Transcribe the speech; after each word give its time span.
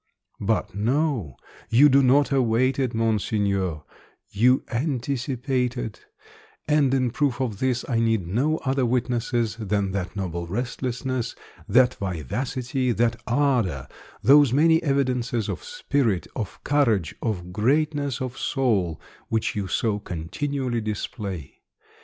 But, 0.39 0.73
no; 0.73 1.37
you 1.69 1.87
do 1.87 2.01
not 2.01 2.31
await 2.31 2.79
it, 2.79 2.91
Monseigneur; 2.95 3.83
you 4.31 4.63
anticipate 4.71 5.77
it; 5.77 6.07
and 6.67 6.91
in 6.91 7.11
proof 7.11 7.39
of 7.39 7.59
this 7.59 7.85
I 7.87 7.99
need 7.99 8.25
no 8.25 8.57
other 8.65 8.83
witnesses 8.83 9.57
than 9.57 9.91
that 9.91 10.15
noble 10.15 10.47
restlessness, 10.47 11.35
that 11.69 11.93
vivacity, 12.01 12.91
that 12.93 13.21
ardour, 13.27 13.87
those 14.23 14.51
many 14.51 14.81
evidences 14.81 15.47
of 15.47 15.63
spirit, 15.63 16.25
of 16.35 16.59
courage, 16.63 17.13
of 17.21 17.53
greatness 17.53 18.21
of 18.21 18.39
soul, 18.39 18.99
which 19.29 19.55
you 19.55 19.67
so 19.67 19.99
continually 19.99 20.81
display. 20.81 21.61